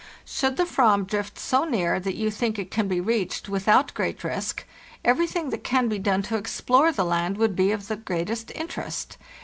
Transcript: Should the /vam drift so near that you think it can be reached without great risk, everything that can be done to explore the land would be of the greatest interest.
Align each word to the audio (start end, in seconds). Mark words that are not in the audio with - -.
Should 0.25 0.57
the 0.57 0.63
/vam 0.63 1.05
drift 1.05 1.37
so 1.37 1.63
near 1.63 1.99
that 1.99 2.15
you 2.15 2.31
think 2.31 2.57
it 2.57 2.71
can 2.71 2.87
be 2.87 2.99
reached 2.99 3.47
without 3.49 3.93
great 3.93 4.23
risk, 4.23 4.65
everything 5.05 5.51
that 5.51 5.63
can 5.63 5.89
be 5.89 5.99
done 5.99 6.23
to 6.23 6.37
explore 6.37 6.91
the 6.91 7.05
land 7.05 7.37
would 7.37 7.55
be 7.55 7.71
of 7.71 7.87
the 7.87 7.97
greatest 7.97 8.51
interest. 8.55 9.19